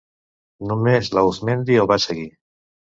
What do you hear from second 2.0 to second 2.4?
seguir.